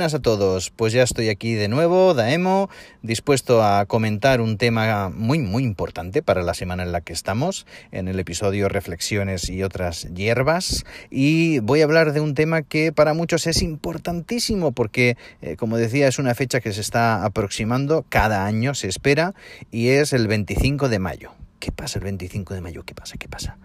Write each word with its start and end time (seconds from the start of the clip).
buenas 0.00 0.14
a 0.14 0.22
todos, 0.22 0.70
pues 0.70 0.94
ya 0.94 1.02
estoy 1.02 1.28
aquí 1.28 1.52
de 1.52 1.68
nuevo, 1.68 2.14
Daemo, 2.14 2.70
dispuesto 3.02 3.62
a 3.62 3.84
comentar 3.84 4.40
un 4.40 4.56
tema 4.56 5.10
muy 5.10 5.40
muy 5.40 5.62
importante 5.62 6.22
para 6.22 6.42
la 6.42 6.54
semana 6.54 6.84
en 6.84 6.90
la 6.90 7.02
que 7.02 7.12
estamos, 7.12 7.66
en 7.92 8.08
el 8.08 8.18
episodio 8.18 8.70
Reflexiones 8.70 9.50
y 9.50 9.62
otras 9.62 10.08
hierbas, 10.14 10.86
y 11.10 11.58
voy 11.58 11.82
a 11.82 11.84
hablar 11.84 12.14
de 12.14 12.20
un 12.20 12.32
tema 12.32 12.62
que 12.62 12.92
para 12.92 13.12
muchos 13.12 13.46
es 13.46 13.60
importantísimo 13.60 14.72
porque, 14.72 15.18
eh, 15.42 15.56
como 15.56 15.76
decía, 15.76 16.08
es 16.08 16.18
una 16.18 16.34
fecha 16.34 16.60
que 16.60 16.72
se 16.72 16.80
está 16.80 17.22
aproximando, 17.22 18.06
cada 18.08 18.46
año 18.46 18.72
se 18.72 18.88
espera, 18.88 19.34
y 19.70 19.88
es 19.88 20.14
el 20.14 20.28
25 20.28 20.88
de 20.88 20.98
mayo. 20.98 21.32
¿Qué 21.58 21.72
pasa 21.72 21.98
el 21.98 22.04
25 22.06 22.54
de 22.54 22.62
mayo? 22.62 22.84
¿Qué 22.86 22.94
pasa? 22.94 23.18
¿Qué 23.18 23.28
pasa? 23.28 23.58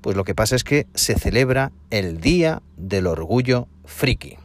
Pues 0.00 0.16
lo 0.16 0.24
que 0.24 0.34
pasa 0.34 0.56
es 0.56 0.64
que 0.64 0.86
se 0.94 1.18
celebra 1.18 1.70
el 1.90 2.22
Día 2.22 2.62
del 2.78 3.06
Orgullo 3.06 3.68
Friki. 3.84 4.38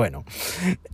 Bueno, 0.00 0.24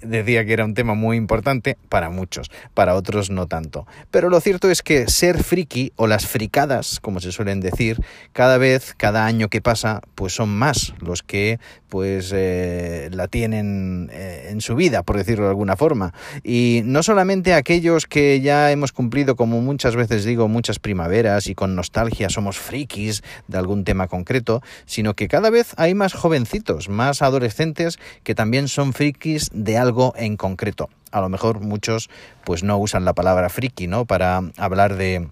decía 0.02 0.44
que 0.44 0.52
era 0.52 0.64
un 0.64 0.74
tema 0.74 0.94
muy 0.94 1.16
importante 1.16 1.78
para 1.88 2.10
muchos, 2.10 2.50
para 2.74 2.96
otros 2.96 3.30
no 3.30 3.46
tanto. 3.46 3.86
Pero 4.10 4.30
lo 4.30 4.40
cierto 4.40 4.68
es 4.68 4.82
que 4.82 5.06
ser 5.06 5.44
friki 5.44 5.92
o 5.94 6.08
las 6.08 6.26
fricadas, 6.26 6.98
como 6.98 7.20
se 7.20 7.30
suelen 7.30 7.60
decir, 7.60 8.00
cada 8.32 8.58
vez, 8.58 8.94
cada 8.96 9.24
año 9.24 9.48
que 9.48 9.60
pasa, 9.60 10.00
pues 10.16 10.32
son 10.32 10.48
más 10.48 10.92
los 10.98 11.22
que 11.22 11.60
pues 11.88 12.32
eh, 12.34 13.08
la 13.12 13.28
tienen 13.28 14.10
eh, 14.12 14.48
en 14.50 14.60
su 14.60 14.74
vida, 14.74 15.04
por 15.04 15.16
decirlo 15.16 15.44
de 15.44 15.50
alguna 15.50 15.76
forma. 15.76 16.12
Y 16.42 16.82
no 16.84 17.04
solamente 17.04 17.54
aquellos 17.54 18.06
que 18.06 18.40
ya 18.40 18.72
hemos 18.72 18.90
cumplido, 18.90 19.36
como 19.36 19.60
muchas 19.60 19.94
veces 19.94 20.24
digo, 20.24 20.48
muchas 20.48 20.80
primaveras 20.80 21.46
y 21.46 21.54
con 21.54 21.76
nostalgia 21.76 22.28
somos 22.28 22.58
frikis 22.58 23.22
de 23.46 23.58
algún 23.58 23.84
tema 23.84 24.08
concreto, 24.08 24.62
sino 24.84 25.14
que 25.14 25.28
cada 25.28 25.50
vez 25.50 25.74
hay 25.76 25.94
más 25.94 26.12
jovencitos, 26.12 26.88
más 26.88 27.22
adolescentes 27.22 28.00
que 28.24 28.34
también 28.34 28.66
son 28.66 28.92
frikis 28.96 29.50
de 29.52 29.76
algo 29.76 30.14
en 30.16 30.36
concreto. 30.36 30.88
A 31.12 31.20
lo 31.20 31.28
mejor 31.28 31.60
muchos 31.60 32.08
pues 32.44 32.62
no 32.62 32.78
usan 32.78 33.04
la 33.04 33.12
palabra 33.12 33.48
friki, 33.48 33.86
¿no? 33.86 34.06
Para 34.06 34.42
hablar 34.56 34.96
de 34.96 35.28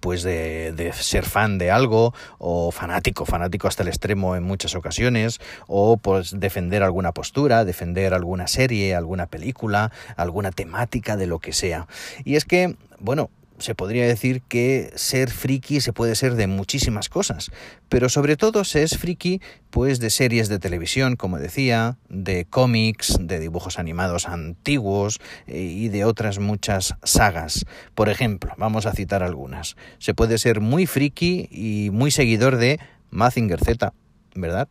pues 0.00 0.22
de, 0.22 0.72
de, 0.72 0.92
ser 0.92 1.24
fan 1.24 1.58
de 1.58 1.70
algo 1.70 2.14
o 2.38 2.70
fanático, 2.70 3.24
fanático 3.24 3.66
hasta 3.66 3.82
el 3.82 3.88
extremo 3.88 4.36
en 4.36 4.44
muchas 4.44 4.76
ocasiones 4.76 5.40
o 5.66 5.96
pues 5.96 6.38
defender 6.38 6.82
alguna 6.82 7.12
postura, 7.12 7.64
defender 7.64 8.14
alguna 8.14 8.46
serie, 8.46 8.94
alguna 8.94 9.26
película, 9.26 9.90
alguna 10.16 10.52
temática 10.52 11.16
de 11.16 11.26
lo 11.26 11.40
que 11.40 11.52
sea. 11.52 11.88
Y 12.24 12.36
es 12.36 12.44
que, 12.44 12.76
bueno, 13.00 13.30
se 13.58 13.74
podría 13.74 14.06
decir 14.06 14.42
que 14.42 14.92
ser 14.94 15.30
friki 15.30 15.80
se 15.80 15.92
puede 15.92 16.14
ser 16.14 16.34
de 16.34 16.46
muchísimas 16.46 17.08
cosas, 17.08 17.50
pero 17.88 18.08
sobre 18.08 18.36
todo 18.36 18.64
se 18.64 18.82
es 18.82 18.98
friki 18.98 19.40
pues 19.70 20.00
de 20.00 20.10
series 20.10 20.48
de 20.48 20.58
televisión, 20.58 21.16
como 21.16 21.38
decía, 21.38 21.98
de 22.08 22.44
cómics, 22.44 23.18
de 23.20 23.38
dibujos 23.38 23.78
animados 23.78 24.28
antiguos 24.28 25.20
eh, 25.46 25.60
y 25.60 25.88
de 25.88 26.04
otras 26.04 26.38
muchas 26.38 26.94
sagas. 27.02 27.66
Por 27.94 28.08
ejemplo, 28.08 28.52
vamos 28.56 28.86
a 28.86 28.92
citar 28.92 29.22
algunas. 29.22 29.76
Se 29.98 30.14
puede 30.14 30.38
ser 30.38 30.60
muy 30.60 30.86
friki 30.86 31.48
y 31.50 31.90
muy 31.92 32.10
seguidor 32.10 32.56
de 32.56 32.80
Mazinger 33.10 33.62
Z, 33.62 33.92
¿verdad? 34.34 34.68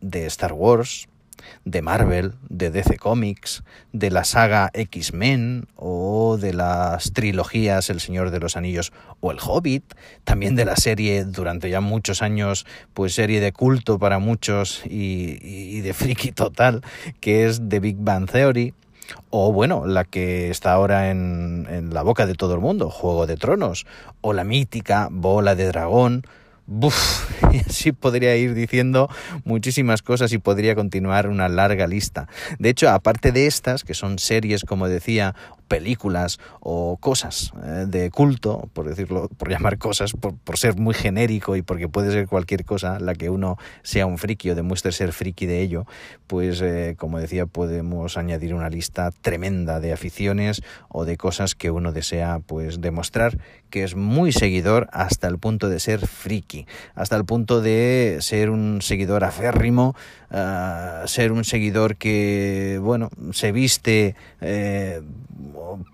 De 0.00 0.26
Star 0.26 0.52
Wars, 0.52 1.08
de 1.64 1.82
Marvel, 1.82 2.34
de 2.48 2.70
DC 2.70 2.98
Comics, 2.98 3.62
de 3.92 4.10
la 4.10 4.24
saga 4.24 4.70
X-Men 4.72 5.66
o 5.76 6.38
de 6.40 6.52
las 6.52 7.12
trilogías 7.12 7.90
El 7.90 8.00
Señor 8.00 8.30
de 8.30 8.40
los 8.40 8.56
Anillos 8.56 8.92
o 9.20 9.30
El 9.30 9.38
Hobbit, 9.40 9.84
también 10.24 10.56
de 10.56 10.64
la 10.64 10.76
serie 10.76 11.24
durante 11.24 11.70
ya 11.70 11.80
muchos 11.80 12.22
años, 12.22 12.66
pues 12.94 13.14
serie 13.14 13.40
de 13.40 13.52
culto 13.52 13.98
para 13.98 14.18
muchos 14.18 14.82
y, 14.86 15.38
y 15.42 15.80
de 15.80 15.92
friki 15.94 16.32
total, 16.32 16.82
que 17.20 17.46
es 17.46 17.60
The 17.68 17.80
Big 17.80 17.96
Bang 17.98 18.30
Theory, 18.30 18.74
o 19.30 19.52
bueno, 19.52 19.86
la 19.86 20.04
que 20.04 20.50
está 20.50 20.72
ahora 20.72 21.10
en, 21.10 21.66
en, 21.68 21.94
la 21.94 22.02
boca 22.02 22.26
de 22.26 22.34
todo 22.34 22.54
el 22.54 22.60
mundo, 22.60 22.90
Juego 22.90 23.26
de 23.26 23.36
Tronos, 23.36 23.86
o 24.20 24.32
la 24.32 24.44
mítica 24.44 25.08
Bola 25.10 25.54
de 25.54 25.66
Dragón, 25.66 26.24
Buf, 26.72 27.28
y 27.52 27.58
así 27.68 27.90
podría 27.90 28.36
ir 28.36 28.54
diciendo 28.54 29.10
muchísimas 29.42 30.02
cosas 30.02 30.32
y 30.32 30.38
podría 30.38 30.76
continuar 30.76 31.26
una 31.26 31.48
larga 31.48 31.88
lista. 31.88 32.28
De 32.60 32.68
hecho, 32.68 32.88
aparte 32.90 33.32
de 33.32 33.48
estas, 33.48 33.82
que 33.82 33.92
son 33.92 34.20
series, 34.20 34.62
como 34.62 34.86
decía, 34.86 35.34
películas 35.70 36.40
o 36.58 36.96
cosas 36.96 37.52
eh, 37.64 37.86
de 37.86 38.10
culto, 38.10 38.68
por 38.72 38.88
decirlo, 38.88 39.28
por 39.38 39.48
llamar 39.48 39.78
cosas, 39.78 40.14
por, 40.14 40.58
ser 40.58 40.76
muy 40.76 40.94
genérico 40.94 41.54
y 41.54 41.62
porque 41.62 41.88
puede 41.88 42.10
ser 42.10 42.26
cualquier 42.26 42.64
cosa 42.64 42.98
la 42.98 43.14
que 43.14 43.30
uno 43.30 43.56
sea 43.84 44.04
un 44.04 44.18
friki 44.18 44.50
o 44.50 44.56
demuestre 44.56 44.90
ser 44.90 45.12
friki 45.12 45.46
de 45.46 45.62
ello, 45.62 45.86
pues 46.26 46.60
eh, 46.60 46.96
como 46.98 47.20
decía, 47.20 47.46
podemos 47.46 48.18
añadir 48.18 48.52
una 48.52 48.68
lista 48.68 49.12
tremenda 49.22 49.78
de 49.78 49.92
aficiones 49.92 50.60
o 50.88 51.04
de 51.04 51.16
cosas 51.16 51.54
que 51.54 51.70
uno 51.70 51.92
desea 51.92 52.40
pues 52.44 52.80
demostrar 52.80 53.38
que 53.70 53.84
es 53.84 53.94
muy 53.94 54.32
seguidor 54.32 54.88
hasta 54.92 55.28
el 55.28 55.38
punto 55.38 55.68
de 55.68 55.78
ser 55.78 56.06
friki, 56.06 56.66
hasta 56.96 57.16
el 57.16 57.24
punto 57.24 57.60
de 57.60 58.18
ser 58.20 58.50
un 58.50 58.82
seguidor 58.82 59.22
aférrimo, 59.22 59.94
uh, 60.30 61.06
ser 61.06 61.30
un 61.30 61.44
seguidor 61.44 61.96
que, 61.96 62.80
bueno, 62.82 63.10
se 63.32 63.52
viste 63.52 64.16
eh, 64.40 65.00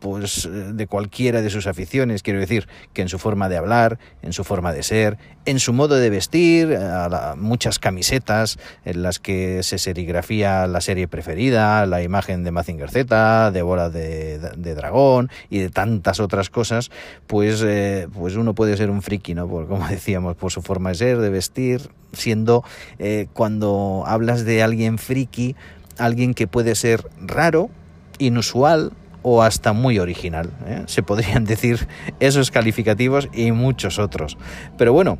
pues 0.00 0.48
de 0.50 0.86
cualquiera 0.86 1.42
de 1.42 1.50
sus 1.50 1.66
aficiones, 1.66 2.22
quiero 2.22 2.40
decir, 2.40 2.68
que 2.92 3.02
en 3.02 3.08
su 3.08 3.18
forma 3.18 3.48
de 3.48 3.56
hablar, 3.56 3.98
en 4.22 4.32
su 4.32 4.44
forma 4.44 4.72
de 4.72 4.82
ser, 4.82 5.18
en 5.44 5.58
su 5.58 5.72
modo 5.72 5.96
de 5.96 6.10
vestir, 6.10 6.74
a 6.74 7.08
la, 7.08 7.34
muchas 7.36 7.78
camisetas 7.78 8.58
en 8.84 9.02
las 9.02 9.18
que 9.18 9.62
se 9.62 9.78
serigrafía 9.78 10.66
la 10.66 10.80
serie 10.80 11.08
preferida, 11.08 11.86
la 11.86 12.02
imagen 12.02 12.44
de 12.44 12.50
Mazinger 12.50 12.90
Z, 12.90 13.50
de 13.50 13.62
Bola 13.62 13.90
de, 13.90 14.38
de, 14.38 14.50
de 14.56 14.74
Dragón 14.74 15.30
y 15.50 15.58
de 15.58 15.70
tantas 15.70 16.20
otras 16.20 16.50
cosas, 16.50 16.90
pues, 17.26 17.62
eh, 17.64 18.08
pues 18.12 18.36
uno 18.36 18.54
puede 18.54 18.76
ser 18.76 18.90
un 18.90 19.02
friki, 19.02 19.34
¿no? 19.34 19.48
Por, 19.48 19.68
como 19.68 19.86
decíamos, 19.88 20.36
por 20.36 20.52
su 20.52 20.62
forma 20.62 20.90
de 20.90 20.94
ser, 20.96 21.18
de 21.18 21.30
vestir, 21.30 21.90
siendo 22.12 22.64
eh, 22.98 23.28
cuando 23.32 24.04
hablas 24.06 24.44
de 24.44 24.62
alguien 24.62 24.98
friki, 24.98 25.56
alguien 25.98 26.34
que 26.34 26.46
puede 26.46 26.74
ser 26.74 27.08
raro, 27.20 27.70
inusual, 28.18 28.92
o 29.28 29.42
hasta 29.42 29.72
muy 29.72 29.98
original. 29.98 30.52
¿eh? 30.68 30.84
Se 30.86 31.02
podrían 31.02 31.44
decir 31.46 31.88
esos 32.20 32.52
calificativos 32.52 33.28
y 33.32 33.50
muchos 33.50 33.98
otros. 33.98 34.38
Pero 34.78 34.92
bueno, 34.92 35.18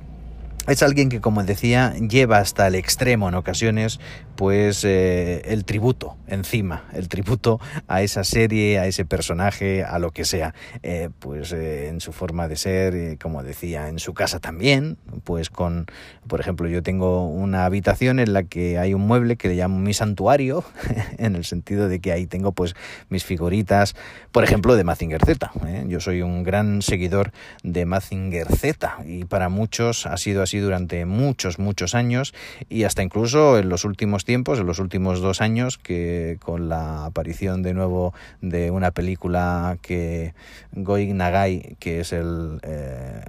es 0.66 0.82
alguien 0.82 1.08
que, 1.08 1.20
como 1.20 1.44
decía, 1.44 1.94
lleva 1.94 2.38
hasta 2.38 2.66
el 2.66 2.74
extremo 2.74 3.28
en 3.28 3.34
ocasiones, 3.34 4.00
pues 4.36 4.84
eh, 4.84 5.42
el 5.46 5.64
tributo 5.64 6.16
encima, 6.26 6.84
el 6.92 7.08
tributo 7.08 7.60
a 7.88 8.02
esa 8.02 8.24
serie, 8.24 8.78
a 8.78 8.86
ese 8.86 9.04
personaje, 9.04 9.84
a 9.84 9.98
lo 9.98 10.10
que 10.10 10.24
sea. 10.24 10.54
Eh, 10.82 11.08
pues 11.18 11.52
eh, 11.52 11.88
en 11.88 12.00
su 12.00 12.12
forma 12.12 12.48
de 12.48 12.56
ser, 12.56 13.18
como 13.18 13.42
decía, 13.42 13.88
en 13.88 13.98
su 13.98 14.12
casa 14.12 14.40
también, 14.40 14.98
pues 15.24 15.50
con, 15.50 15.86
por 16.26 16.40
ejemplo, 16.40 16.68
yo 16.68 16.82
tengo 16.82 17.28
una 17.28 17.64
habitación 17.64 18.18
en 18.18 18.32
la 18.32 18.42
que 18.42 18.78
hay 18.78 18.92
un 18.92 19.06
mueble 19.06 19.36
que 19.36 19.48
le 19.48 19.54
llamo 19.54 19.78
mi 19.78 19.94
santuario, 19.94 20.64
en 21.18 21.36
el 21.36 21.44
sentido 21.44 21.88
de 21.88 22.00
que 22.00 22.12
ahí 22.12 22.26
tengo 22.26 22.52
pues 22.52 22.74
mis 23.08 23.24
figuritas, 23.24 23.94
por 24.32 24.44
ejemplo, 24.44 24.76
de 24.76 24.84
Mazinger 24.84 25.24
Z. 25.24 25.50
Yo 25.86 26.00
soy 26.00 26.22
un 26.22 26.42
gran 26.42 26.82
seguidor 26.82 27.32
de 27.62 27.86
Mazinger 27.86 28.48
Z 28.54 28.98
y 29.06 29.24
para 29.24 29.48
muchos 29.48 30.06
ha 30.06 30.16
sido 30.16 30.42
así 30.42 30.55
durante 30.58 31.04
muchos, 31.06 31.58
muchos 31.58 31.94
años 31.94 32.34
y 32.68 32.84
hasta 32.84 33.02
incluso 33.02 33.58
en 33.58 33.68
los 33.68 33.84
últimos 33.84 34.24
tiempos, 34.24 34.58
en 34.58 34.66
los 34.66 34.78
últimos 34.78 35.20
dos 35.20 35.40
años, 35.40 35.78
que 35.78 36.38
con 36.40 36.68
la 36.68 37.06
aparición 37.06 37.62
de 37.62 37.74
nuevo 37.74 38.14
de 38.40 38.70
una 38.70 38.90
película 38.90 39.78
que 39.82 40.34
Goi 40.72 41.12
Nagai, 41.12 41.76
que 41.78 42.00
es 42.00 42.12
el, 42.12 42.60
eh, 42.62 43.20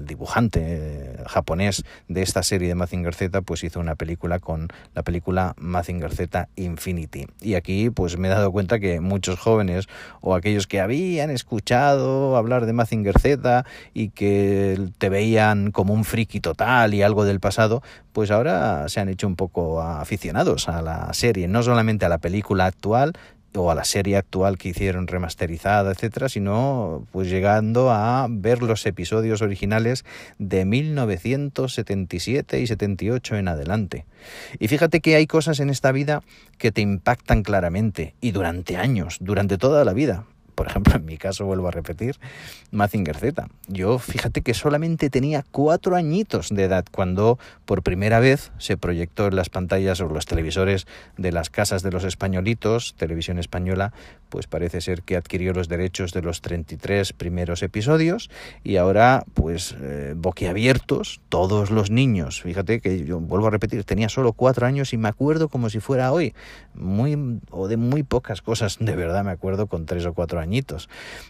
dibujante 0.00 0.60
eh, 0.64 1.16
japonés 1.26 1.84
de 2.08 2.22
esta 2.22 2.42
serie 2.42 2.68
de 2.68 2.74
Mazinger 2.74 3.14
Z, 3.14 3.42
pues 3.42 3.64
hizo 3.64 3.80
una 3.80 3.94
película 3.94 4.38
con 4.38 4.68
la 4.94 5.02
película 5.02 5.54
Mazinger 5.58 6.14
Z 6.14 6.48
Infinity. 6.56 7.26
Y 7.40 7.54
aquí 7.54 7.90
pues 7.90 8.18
me 8.18 8.28
he 8.28 8.30
dado 8.30 8.52
cuenta 8.52 8.78
que 8.78 9.00
muchos 9.00 9.38
jóvenes 9.38 9.86
o 10.20 10.34
aquellos 10.34 10.66
que 10.66 10.80
habían 10.80 11.30
escuchado 11.30 12.36
hablar 12.36 12.66
de 12.66 12.72
Mazinger 12.72 13.18
Z 13.18 13.64
y 13.92 14.10
que 14.10 14.88
te 14.98 15.08
veían 15.08 15.70
como 15.70 15.94
un 15.94 16.04
friki 16.04 16.40
total, 16.40 16.63
y 16.94 17.02
algo 17.02 17.24
del 17.24 17.40
pasado, 17.40 17.82
pues 18.12 18.30
ahora 18.30 18.88
se 18.88 19.00
han 19.00 19.08
hecho 19.08 19.26
un 19.26 19.36
poco 19.36 19.80
aficionados 19.80 20.68
a 20.68 20.82
la 20.82 21.12
serie, 21.12 21.48
no 21.48 21.62
solamente 21.62 22.04
a 22.04 22.08
la 22.08 22.18
película 22.18 22.66
actual, 22.66 23.12
o 23.56 23.70
a 23.70 23.74
la 23.74 23.84
serie 23.84 24.16
actual 24.16 24.58
que 24.58 24.70
hicieron 24.70 25.06
remasterizada, 25.06 25.92
etcétera, 25.92 26.28
sino 26.28 27.06
pues 27.12 27.28
llegando 27.28 27.90
a 27.90 28.26
ver 28.28 28.62
los 28.62 28.84
episodios 28.86 29.42
originales 29.42 30.04
de 30.38 30.64
1977 30.64 32.60
y 32.60 32.66
78 32.66 33.36
en 33.36 33.48
adelante. 33.48 34.06
Y 34.58 34.68
fíjate 34.68 35.00
que 35.00 35.14
hay 35.14 35.26
cosas 35.26 35.60
en 35.60 35.70
esta 35.70 35.92
vida 35.92 36.22
que 36.58 36.72
te 36.72 36.80
impactan 36.80 37.42
claramente 37.42 38.14
y 38.20 38.32
durante 38.32 38.76
años, 38.76 39.18
durante 39.20 39.58
toda 39.58 39.84
la 39.84 39.92
vida 39.92 40.24
por 40.54 40.68
ejemplo, 40.68 40.94
en 40.96 41.04
mi 41.04 41.16
caso, 41.16 41.44
vuelvo 41.44 41.68
a 41.68 41.70
repetir, 41.70 42.16
Mazinger 42.70 43.16
Z. 43.16 43.48
Yo, 43.68 43.98
fíjate 43.98 44.42
que 44.42 44.54
solamente 44.54 45.10
tenía 45.10 45.44
cuatro 45.50 45.96
añitos 45.96 46.48
de 46.50 46.64
edad 46.64 46.84
cuando 46.90 47.38
por 47.64 47.82
primera 47.82 48.20
vez 48.20 48.52
se 48.58 48.76
proyectó 48.76 49.26
en 49.26 49.36
las 49.36 49.50
pantallas 49.50 50.00
o 50.00 50.08
los 50.08 50.26
televisores 50.26 50.86
de 51.16 51.32
las 51.32 51.50
casas 51.50 51.82
de 51.82 51.90
los 51.90 52.04
españolitos, 52.04 52.94
televisión 52.96 53.38
española, 53.38 53.92
pues 54.28 54.46
parece 54.46 54.80
ser 54.80 55.02
que 55.02 55.16
adquirió 55.16 55.52
los 55.52 55.68
derechos 55.68 56.12
de 56.12 56.22
los 56.22 56.40
33 56.40 57.12
primeros 57.12 57.62
episodios 57.62 58.30
y 58.62 58.76
ahora, 58.76 59.24
pues, 59.34 59.76
eh, 59.80 60.14
boquiabiertos, 60.16 61.20
todos 61.28 61.70
los 61.70 61.90
niños. 61.90 62.42
Fíjate 62.42 62.80
que 62.80 63.04
yo 63.04 63.20
vuelvo 63.20 63.48
a 63.48 63.50
repetir, 63.50 63.84
tenía 63.84 64.08
solo 64.08 64.32
cuatro 64.32 64.66
años 64.66 64.92
y 64.92 64.96
me 64.96 65.08
acuerdo 65.08 65.48
como 65.48 65.70
si 65.70 65.80
fuera 65.80 66.12
hoy, 66.12 66.34
muy 66.74 67.40
o 67.50 67.68
de 67.68 67.76
muy 67.76 68.02
pocas 68.02 68.42
cosas, 68.42 68.78
de 68.80 68.96
verdad 68.96 69.24
me 69.24 69.30
acuerdo 69.30 69.66
con 69.66 69.86
tres 69.86 70.06
o 70.06 70.14
cuatro 70.14 70.40
años 70.40 70.43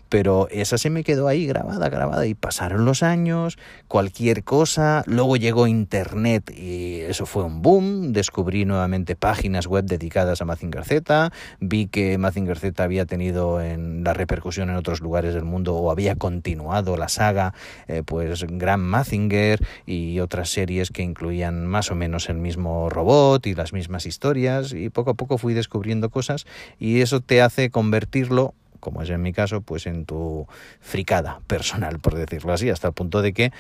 Pero 0.09 0.49
esa 0.51 0.79
se 0.79 0.91
me 0.91 1.03
quedó 1.03 1.29
ahí 1.29 1.47
grabada, 1.47 1.89
grabada, 1.89 2.27
y 2.27 2.35
pasaron 2.35 2.85
los 2.85 3.03
años, 3.03 3.59
cualquier 3.89 4.45
cosa, 4.45 5.03
luego 5.07 5.37
llegó 5.37 5.67
Internet 5.67 6.53
y 6.57 7.01
eso 7.01 7.27
fue 7.27 7.43
un 7.43 7.63
boom, 7.63 8.13
descubrí 8.13 8.65
nuevamente 8.65 9.17
páginas 9.17 9.67
web 9.67 9.85
dedicadas 9.85 10.41
a 10.41 10.45
Mazinger 10.45 10.85
Z, 10.85 11.33
vi 11.61 11.87
que 11.87 12.17
Mazinger 12.19 12.59
Z 12.59 12.83
había 12.83 13.07
tenido 13.07 13.61
en 13.61 14.05
la 14.05 14.15
repercusión 14.15 14.71
en 14.71 14.77
otros 14.77 15.01
lugares 15.01 15.35
del 15.35 15.45
mundo 15.45 15.75
o 15.75 15.91
había 15.91 16.17
continuado 16.17 16.97
la 16.97 17.09
saga, 17.09 17.55
eh, 17.89 18.03
pues 18.05 18.45
Gran 18.49 18.81
Mazinger 18.81 19.65
y 19.87 20.21
otras 20.21 20.51
series 20.51 20.91
que 20.91 21.03
incluían 21.03 21.67
más 21.67 21.91
o 21.91 21.95
menos 21.95 22.29
el 22.29 22.37
mismo 22.37 22.89
robot 22.91 23.47
y 23.47 23.55
las 23.55 23.73
mismas 23.73 24.07
historias. 24.07 24.73
Y 24.73 24.91
poco 24.91 25.11
a 25.11 25.15
poco 25.15 25.39
fui 25.39 25.55
descubriendo 25.55 26.11
cosas 26.11 26.47
y 26.79 27.01
eso 27.01 27.21
te 27.21 27.43
hace 27.43 27.71
convertirlo 27.71 28.55
como 28.85 29.03
es 29.03 29.11
en 29.11 29.23
mi 29.23 29.33
caso, 29.33 29.63
pues 29.63 29.87
en 29.87 30.05
tu 30.05 30.47
fricada 30.81 31.41
personal, 31.47 31.99
por 31.99 32.15
decirlo 32.15 32.53
así, 32.53 32.69
hasta 32.69 32.87
el 32.89 32.95
punto 32.95 33.23
de 33.23 33.33
que, 33.33 33.51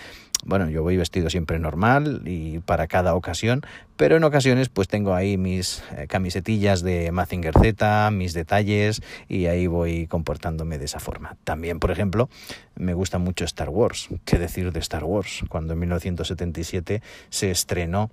bueno, 0.45 0.69
yo 0.69 0.83
voy 0.83 0.99
vestido 0.99 1.31
siempre 1.31 1.59
normal 1.59 2.23
y 2.27 2.59
para 2.59 2.87
cada 2.87 3.15
ocasión, 3.15 3.63
pero 3.97 4.17
en 4.17 4.25
ocasiones 4.25 4.69
pues 4.69 4.87
tengo 4.87 5.15
ahí 5.15 5.39
mis 5.39 5.83
eh, 5.97 6.07
camisetillas 6.07 6.83
de 6.83 7.11
Mazinger 7.11 7.55
Z, 7.59 8.11
mis 8.11 8.35
detalles 8.35 9.03
y 9.29 9.47
ahí 9.47 9.67
voy 9.67 10.07
comportándome 10.07 10.77
de 10.79 10.85
esa 10.85 11.01
forma. 11.01 11.37
También, 11.45 11.81
por 11.81 11.91
ejemplo, 11.91 12.29
me 12.77 12.93
gusta 12.93 13.19
mucho 13.19 13.45
Star 13.47 13.71
Wars. 13.71 14.09
¿Qué 14.27 14.39
decir 14.39 14.73
de 14.73 14.81
Star 14.81 15.05
Wars? 15.05 15.43
Cuando 15.49 15.73
en 15.73 15.79
1977 15.79 17.03
se 17.31 17.51
estrenó 17.51 18.11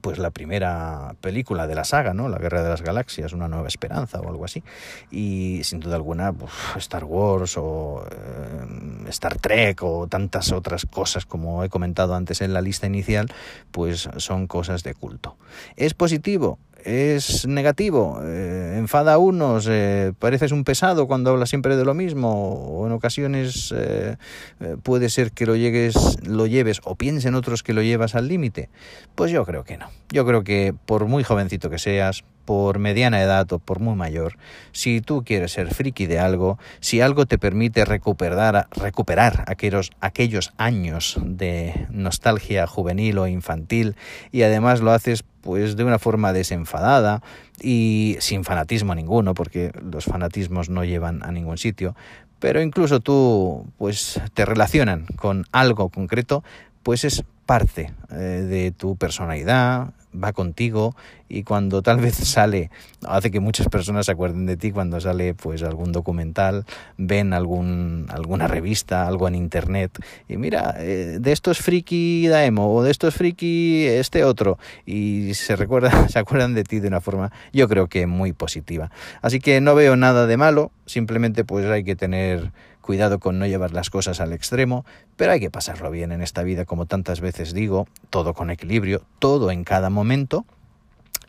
pues 0.00 0.18
la 0.18 0.30
primera 0.30 1.14
película 1.20 1.66
de 1.66 1.74
la 1.74 1.84
saga, 1.84 2.14
¿no? 2.14 2.28
La 2.28 2.38
Guerra 2.38 2.62
de 2.62 2.68
las 2.68 2.82
Galaxias, 2.82 3.32
una 3.32 3.48
nueva 3.48 3.68
esperanza 3.68 4.20
o 4.20 4.28
algo 4.28 4.44
así. 4.44 4.62
Y 5.10 5.60
sin 5.64 5.80
duda 5.80 5.96
alguna, 5.96 6.34
Star 6.76 7.04
Wars 7.04 7.56
o 7.56 8.04
eh, 8.10 9.08
Star 9.08 9.38
Trek 9.38 9.82
o 9.82 10.06
tantas 10.06 10.52
otras 10.52 10.86
cosas 10.86 11.26
como 11.26 11.64
he 11.64 11.68
comentado 11.68 12.14
antes 12.14 12.40
en 12.40 12.52
la 12.52 12.60
lista 12.60 12.86
inicial, 12.86 13.32
pues 13.70 14.08
son 14.16 14.46
cosas 14.46 14.82
de 14.82 14.94
culto. 14.94 15.36
¿Es 15.76 15.94
positivo? 15.94 16.58
Es 16.84 17.46
negativo, 17.46 18.20
eh, 18.22 18.76
enfada 18.76 19.14
a 19.14 19.18
unos, 19.18 19.66
eh, 19.70 20.12
pareces 20.18 20.52
un 20.52 20.64
pesado 20.64 21.06
cuando 21.06 21.30
hablas 21.30 21.48
siempre 21.48 21.76
de 21.76 21.84
lo 21.84 21.94
mismo, 21.94 22.30
o 22.30 22.86
en 22.86 22.92
ocasiones 22.92 23.74
eh, 23.76 24.16
puede 24.82 25.08
ser 25.08 25.32
que 25.32 25.46
lo, 25.46 25.56
llegues, 25.56 25.94
lo 26.26 26.46
lleves 26.46 26.80
o 26.84 26.94
piensen 26.94 27.34
otros 27.34 27.62
que 27.62 27.72
lo 27.72 27.82
llevas 27.82 28.14
al 28.14 28.28
límite. 28.28 28.68
Pues 29.14 29.32
yo 29.32 29.44
creo 29.44 29.64
que 29.64 29.78
no. 29.78 29.88
Yo 30.10 30.26
creo 30.26 30.44
que 30.44 30.74
por 30.86 31.06
muy 31.06 31.24
jovencito 31.24 31.70
que 31.70 31.78
seas, 31.78 32.24
por 32.44 32.78
mediana 32.78 33.22
edad 33.22 33.50
o 33.52 33.58
por 33.58 33.80
muy 33.80 33.94
mayor, 33.94 34.36
si 34.72 35.00
tú 35.00 35.24
quieres 35.24 35.52
ser 35.52 35.72
friki 35.74 36.06
de 36.06 36.18
algo, 36.18 36.58
si 36.80 37.00
algo 37.00 37.26
te 37.26 37.38
permite 37.38 37.84
recuperar, 37.84 38.68
recuperar 38.70 39.44
aquellos, 39.46 39.90
aquellos 40.00 40.52
años 40.56 41.18
de 41.22 41.86
nostalgia 41.90 42.66
juvenil 42.66 43.18
o 43.18 43.26
infantil 43.26 43.96
y 44.32 44.42
además 44.42 44.80
lo 44.80 44.92
haces 44.92 45.24
pues 45.40 45.76
de 45.76 45.84
una 45.84 45.98
forma 45.98 46.32
desenfadada 46.32 47.22
y 47.60 48.16
sin 48.20 48.44
fanatismo 48.44 48.94
ninguno, 48.94 49.34
porque 49.34 49.72
los 49.90 50.06
fanatismos 50.06 50.70
no 50.70 50.84
llevan 50.84 51.22
a 51.22 51.32
ningún 51.32 51.58
sitio, 51.58 51.94
pero 52.38 52.62
incluso 52.62 53.00
tú 53.00 53.66
pues 53.76 54.20
te 54.32 54.44
relacionan 54.44 55.06
con 55.16 55.44
algo 55.52 55.90
concreto, 55.90 56.42
pues 56.82 57.04
es 57.04 57.24
parte 57.44 57.92
eh, 58.10 58.14
de 58.14 58.72
tu 58.72 58.96
personalidad, 58.96 59.92
va 60.22 60.32
contigo 60.32 60.94
y 61.28 61.42
cuando 61.42 61.82
tal 61.82 61.98
vez 61.98 62.14
sale, 62.14 62.70
hace 63.06 63.30
que 63.30 63.40
muchas 63.40 63.68
personas 63.68 64.06
se 64.06 64.12
acuerden 64.12 64.46
de 64.46 64.56
ti 64.56 64.70
cuando 64.70 65.00
sale 65.00 65.34
pues 65.34 65.62
algún 65.62 65.92
documental, 65.92 66.64
ven 66.96 67.32
algún, 67.32 68.06
alguna 68.10 68.46
revista, 68.46 69.06
algo 69.06 69.28
en 69.28 69.34
internet 69.34 69.98
y 70.28 70.36
mira, 70.36 70.74
eh, 70.78 71.18
de 71.20 71.32
esto 71.32 71.50
es 71.50 71.58
friki 71.58 72.26
Daemo 72.28 72.72
o 72.72 72.82
de 72.82 72.90
esto 72.90 73.08
es 73.08 73.14
friki 73.14 73.86
este 73.86 74.24
otro 74.24 74.58
y 74.86 75.34
se 75.34 75.56
recuerda, 75.56 76.08
se 76.08 76.18
acuerdan 76.18 76.54
de 76.54 76.64
ti 76.64 76.80
de 76.80 76.88
una 76.88 77.00
forma 77.00 77.32
yo 77.52 77.68
creo 77.68 77.88
que 77.88 78.06
muy 78.06 78.32
positiva. 78.32 78.90
Así 79.22 79.40
que 79.40 79.60
no 79.60 79.74
veo 79.74 79.96
nada 79.96 80.26
de 80.26 80.36
malo, 80.36 80.70
simplemente 80.86 81.44
pues 81.44 81.66
hay 81.66 81.84
que 81.84 81.96
tener 81.96 82.52
cuidado 82.84 83.18
con 83.18 83.38
no 83.38 83.46
llevar 83.46 83.72
las 83.72 83.88
cosas 83.88 84.20
al 84.20 84.34
extremo, 84.34 84.84
pero 85.16 85.32
hay 85.32 85.40
que 85.40 85.50
pasarlo 85.50 85.90
bien 85.90 86.12
en 86.12 86.20
esta 86.20 86.42
vida, 86.42 86.66
como 86.66 86.84
tantas 86.84 87.22
veces 87.22 87.54
digo, 87.54 87.88
todo 88.10 88.34
con 88.34 88.50
equilibrio, 88.50 89.02
todo 89.18 89.50
en 89.50 89.64
cada 89.64 89.88
momento. 89.88 90.44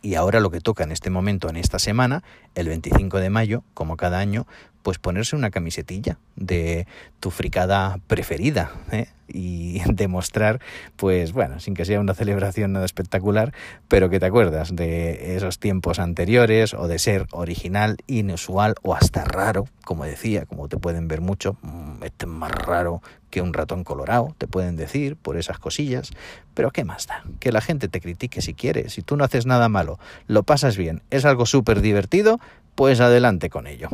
Y 0.01 0.15
ahora 0.15 0.41
lo 0.41 0.51
que 0.51 0.59
toca 0.59 0.83
en 0.83 0.91
este 0.91 1.09
momento, 1.09 1.49
en 1.49 1.55
esta 1.55 1.79
semana, 1.79 2.23
el 2.55 2.67
25 2.67 3.19
de 3.19 3.29
mayo, 3.29 3.63
como 3.73 3.95
cada 3.95 4.19
año, 4.19 4.45
pues 4.85 4.99
ponerse 4.99 5.35
una 5.35 5.49
camisetilla 5.49 6.19
de 6.35 6.85
tu 7.19 7.31
fricada 7.31 7.97
preferida 8.05 8.71
¿eh? 8.91 9.07
y 9.27 9.81
demostrar, 9.91 10.59
pues 10.95 11.33
bueno, 11.33 11.59
sin 11.59 11.73
que 11.73 11.85
sea 11.85 11.99
una 11.99 12.13
celebración 12.13 12.73
nada 12.73 12.85
espectacular, 12.85 13.51
pero 13.87 14.11
que 14.11 14.19
te 14.19 14.27
acuerdas 14.27 14.75
de 14.75 15.35
esos 15.35 15.57
tiempos 15.57 15.97
anteriores 15.97 16.75
o 16.75 16.87
de 16.87 16.99
ser 16.99 17.25
original, 17.31 17.97
inusual 18.05 18.75
o 18.83 18.93
hasta 18.93 19.23
raro, 19.23 19.65
como 19.85 20.05
decía, 20.05 20.45
como 20.45 20.67
te 20.67 20.77
pueden 20.77 21.07
ver 21.07 21.19
mucho, 21.19 21.57
mm, 21.63 22.03
este 22.03 22.27
es 22.27 22.31
más 22.31 22.51
raro 22.51 23.01
que 23.31 23.41
un 23.41 23.53
ratón 23.53 23.83
colorado, 23.83 24.35
te 24.37 24.45
pueden 24.45 24.75
decir 24.75 25.15
por 25.15 25.35
esas 25.35 25.57
cosillas, 25.57 26.11
pero 26.53 26.69
¿qué 26.69 26.85
más 26.85 27.07
da? 27.07 27.23
Que 27.39 27.51
la 27.51 27.59
gente 27.59 27.87
te 27.87 27.99
critique 27.99 28.39
si 28.39 28.53
quiere, 28.53 28.89
si 28.89 29.01
tú 29.01 29.17
no 29.17 29.23
haces 29.23 29.47
nada 29.47 29.67
malo, 29.67 29.97
lo 30.27 30.43
pasas 30.43 30.77
bien, 30.77 31.01
es 31.09 31.25
algo 31.25 31.47
súper 31.47 31.81
divertido, 31.81 32.39
pues 32.75 32.99
adelante 32.99 33.49
con 33.49 33.65
ello. 33.67 33.89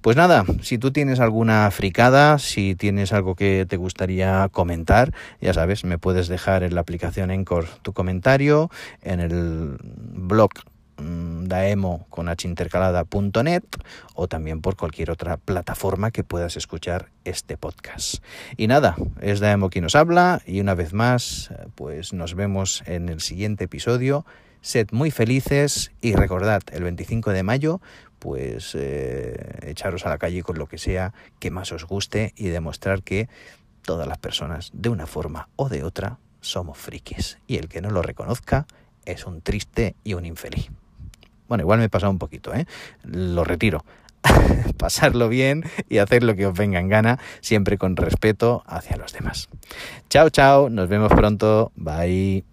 Pues 0.00 0.16
nada, 0.16 0.44
si 0.62 0.78
tú 0.78 0.92
tienes 0.92 1.20
alguna 1.20 1.70
fricada, 1.70 2.38
si 2.38 2.74
tienes 2.74 3.12
algo 3.12 3.34
que 3.34 3.66
te 3.68 3.76
gustaría 3.76 4.48
comentar, 4.52 5.12
ya 5.40 5.52
sabes, 5.52 5.84
me 5.84 5.98
puedes 5.98 6.28
dejar 6.28 6.62
en 6.62 6.74
la 6.74 6.80
aplicación 6.80 7.30
Encore 7.30 7.68
tu 7.82 7.92
comentario, 7.92 8.70
en 9.02 9.20
el 9.20 9.76
blog 9.80 10.50
daemo 11.00 12.06
con 12.08 12.28
hintercalada.net 12.28 13.64
o 14.14 14.28
también 14.28 14.60
por 14.60 14.76
cualquier 14.76 15.10
otra 15.10 15.36
plataforma 15.36 16.10
que 16.10 16.24
puedas 16.24 16.56
escuchar 16.56 17.10
este 17.24 17.56
podcast. 17.56 18.22
Y 18.56 18.66
nada, 18.66 18.96
es 19.20 19.40
Daemo 19.40 19.70
quien 19.70 19.84
nos 19.84 19.94
habla 19.94 20.42
y 20.46 20.60
una 20.60 20.74
vez 20.74 20.92
más, 20.92 21.50
pues 21.74 22.12
nos 22.12 22.34
vemos 22.34 22.82
en 22.86 23.08
el 23.08 23.20
siguiente 23.20 23.64
episodio. 23.64 24.24
Sed 24.62 24.88
muy 24.92 25.10
felices 25.10 25.90
y 26.00 26.14
recordad, 26.14 26.62
el 26.72 26.82
25 26.84 27.30
de 27.30 27.42
mayo, 27.42 27.80
pues 28.18 28.74
eh, 28.74 29.58
echaros 29.62 30.04
a 30.06 30.10
la 30.10 30.18
calle 30.18 30.42
con 30.42 30.58
lo 30.58 30.66
que 30.66 30.78
sea 30.78 31.14
que 31.38 31.50
más 31.50 31.72
os 31.72 31.84
guste 31.84 32.34
y 32.36 32.48
demostrar 32.48 33.02
que 33.02 33.28
todas 33.82 34.06
las 34.06 34.18
personas, 34.18 34.70
de 34.74 34.90
una 34.90 35.06
forma 35.06 35.48
o 35.56 35.68
de 35.68 35.82
otra, 35.82 36.18
somos 36.40 36.78
frikis. 36.78 37.38
Y 37.46 37.56
el 37.56 37.68
que 37.68 37.80
no 37.80 37.90
lo 37.90 38.02
reconozca 38.02 38.66
es 39.04 39.26
un 39.26 39.40
triste 39.40 39.96
y 40.04 40.14
un 40.14 40.26
infeliz. 40.26 40.70
Bueno, 41.50 41.62
igual 41.62 41.80
me 41.80 41.86
he 41.86 41.88
pasado 41.88 42.12
un 42.12 42.20
poquito, 42.20 42.54
¿eh? 42.54 42.64
Lo 43.02 43.42
retiro. 43.42 43.84
pasarlo 44.78 45.28
bien 45.28 45.64
y 45.88 45.98
hacer 45.98 46.22
lo 46.22 46.36
que 46.36 46.46
os 46.46 46.56
venga 46.56 46.78
en 46.78 46.88
gana, 46.88 47.18
siempre 47.40 47.76
con 47.76 47.96
respeto 47.96 48.62
hacia 48.66 48.96
los 48.96 49.12
demás. 49.12 49.48
Chao, 50.08 50.30
chao, 50.30 50.70
nos 50.70 50.88
vemos 50.88 51.10
pronto, 51.10 51.72
bye. 51.74 52.49